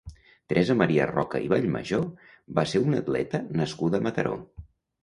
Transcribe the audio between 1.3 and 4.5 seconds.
i Vallmajor va ser una atleta nascuda a Mataró.